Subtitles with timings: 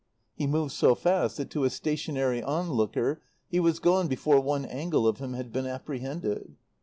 [0.33, 4.65] He moved so fast that to a stationary on looker he was gone before one
[4.65, 6.55] angle of him had been apprehended.